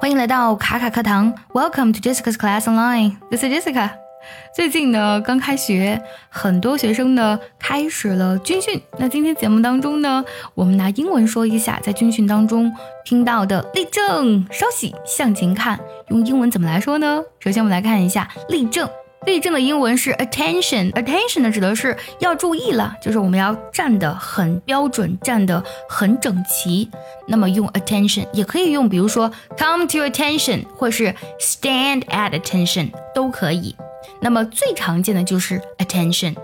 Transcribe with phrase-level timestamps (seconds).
[0.00, 3.16] 欢迎来到卡卡课堂，Welcome to Jessica's Class Online.
[3.30, 3.90] This is Jessica.
[4.54, 8.80] 最近呢，刚开学，很多学生呢开始了军训。
[8.98, 12.72] 那今天节目当中呢，我们拿英文说一下在军训当中
[13.04, 17.22] 听到的立正、稍息、向前看，用英文怎么来说呢？
[17.38, 18.88] 首先我们来看一下立正。
[19.26, 26.88] 立正的英文是 attention，attention 呢指的是要注意了，就是我们要站得很标准，站得很整齐。
[27.26, 33.74] 那么用 attention 也可以用，比如说 come to attention，或是 stand at attention 都可以。
[34.20, 36.34] 那么最常见的就是 attention，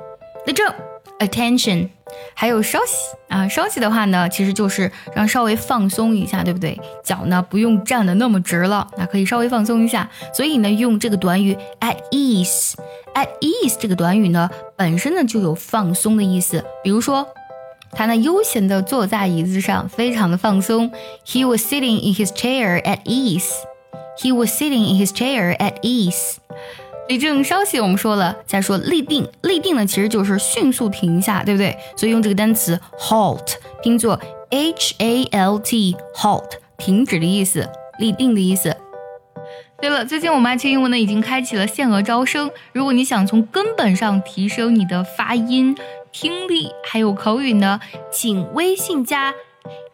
[0.46, 0.72] 立正
[1.18, 1.88] ，attention。
[2.34, 2.94] 还有稍息
[3.28, 6.78] 啊，稍息的话呢，其实就是让稍微放松一下，对不对？
[7.04, 10.08] 脚呢不用站的那么直了，那可以稍微放松一下。
[10.32, 16.64] 所以呢，用这个短语 at ease，at ease 这个短语呢，本身呢就有放松的意思。
[16.82, 17.26] 比如说，
[17.92, 20.90] 他呢悠闲的坐在椅子上，非常的放松。
[21.26, 23.50] He was sitting in his chair at ease.
[24.18, 26.36] He was sitting in his chair at ease.
[27.10, 29.28] 立正稍息，我们说了，再说立定。
[29.42, 31.76] 立定呢，其实就是迅速停下，对不对？
[31.96, 34.16] 所以用这个单词 halt，拼作
[34.48, 38.76] h a l t，halt，停止的意思，立定的意思。
[39.80, 45.76] 对了，最近我们爱趣英文呢已经开启了限额招生，如果你想从根本上提升你的发音、
[46.12, 47.80] 听力还有口语呢，
[48.12, 49.34] 请微信加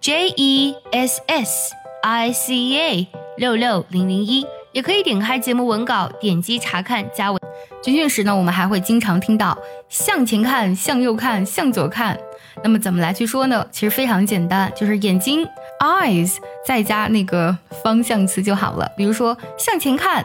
[0.03, 3.08] j e s s i c a
[3.39, 4.45] 六六零零一。
[4.77, 7.41] 也可以点开节目文稿，点击查看加文。
[7.82, 9.56] 军训时呢，我们还会经常听到
[9.88, 12.18] 向前看、向右看、向左看。
[12.62, 13.66] 那么怎么来去说呢？
[13.72, 15.48] 其实非常简单，就是眼睛
[15.80, 18.86] eyes 再加那个方向词就好了。
[18.98, 20.22] 比如说向前看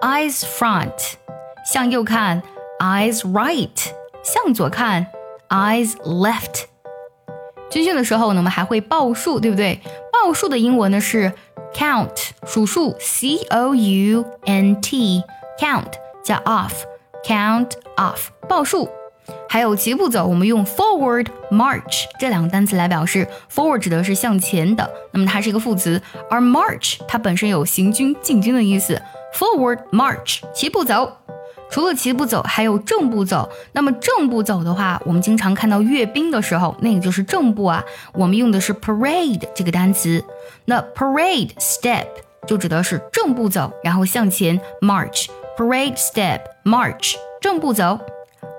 [0.00, 1.14] eyes front，
[1.72, 2.42] 向右看
[2.80, 3.70] eyes right，
[4.22, 5.06] 向左看
[5.48, 6.64] eyes left。
[7.70, 9.80] 军训的时候呢，我们还会报数，对不对？
[10.12, 11.32] 报数的英文呢是。
[11.74, 15.92] Count 数数，c o u n t，count
[16.24, 18.88] 加 off，count off 报数。
[19.48, 23.26] 还有齐步走，我们用 forward march 这两个单词来表示。
[23.52, 29.00] forward 指的是向前的，那么它是一个副词，而 march 它本身有行军、进军的意思。
[29.32, 31.10] forward march 齐步走。
[31.74, 33.50] 除了齐步走，还有正步走。
[33.72, 37.82] 那么正步走的话，我们经常看到阅兵的时候，那个就是正步啊。
[38.12, 40.24] 我们用的是 parade 这个单词。
[40.66, 42.06] 那 parade step
[42.46, 45.26] 就指的是正步走，然后向前 march。
[45.58, 47.98] parade step march 正步走。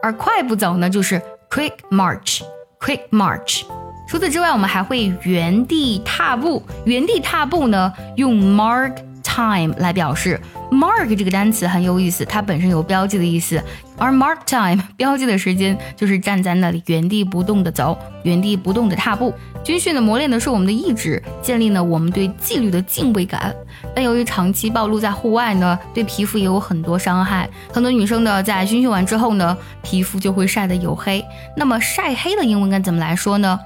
[0.03, 2.42] 而快步走呢，就是 quick march。
[2.82, 3.64] quick march。
[4.09, 6.62] 除此之外，我们还会原地踏步。
[6.84, 8.94] 原地踏步呢，用 mark
[9.35, 10.40] time 来表示。
[10.72, 13.63] Mark 这个单词很有意思，它本身有标记的意思，
[13.97, 19.31] 而 mark time 标记的时间就是站在那里原地不动的走，原地不动的踏步。
[19.63, 23.56] 军训的磨练的是我们的意志，建立了我们对纪律的敬畏感。
[23.96, 27.47] 但由于长期暴露在户外呢，对皮肤也有很多伤害。
[27.72, 31.23] 很多女生呢，在军训完之后呢，皮肤就会晒得黝黑。
[31.56, 33.59] 那么晒黑的英文该怎么来说呢？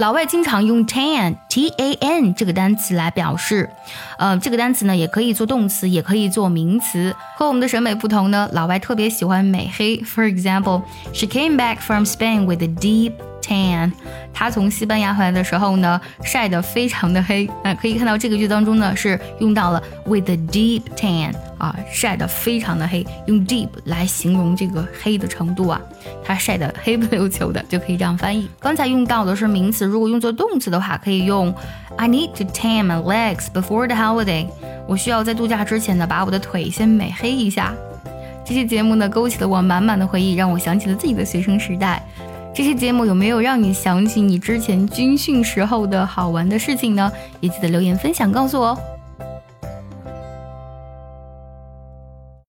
[0.00, 3.70] 老外经常用 tan t a n 这个单词来表示，
[4.18, 7.14] 呃，这个单词呢也可以做动词，也可以做名词。
[7.36, 9.96] 和我们的审美不同呢，老外特别喜欢美黑。
[9.98, 10.82] For example,
[11.12, 13.92] she came back from Spain with a deep tan。
[14.32, 17.48] 她从西班牙回来的时候呢，晒得非常的黑。
[17.62, 21.32] 那可以看到这个句当中呢是用到了 with a deep tan。
[21.64, 25.80] 啊，晒得非常的黑，用 deep 来形容这个黑的程度啊，
[26.22, 28.46] 它晒得黑不溜秋的，就可以这样翻译。
[28.60, 31.54] 刚才用到的是名词，如果用作动词的话，可以用
[31.96, 34.46] I need to tan my legs before the holiday。
[34.86, 37.72] 我需要在度假之前呢，把我的腿先美黑一下。
[38.44, 42.02] 这期节目呢，勾起了我满满的回忆，让我想起了自己的学生时代。
[42.54, 47.10] 这期节目有没有让你想起你之前军训时候的好玩的事情呢？
[47.40, 48.78] 也记得留言分享告诉我哦。